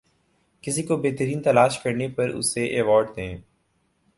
کسی 0.63 0.83
کو 0.83 0.95
بہترین 0.97 1.41
تلاش 1.41 1.79
کرنے 1.79 2.07
پر 2.07 2.29
اسے 2.29 2.65
ایوارڈ 2.67 3.15
دیں 3.15 3.35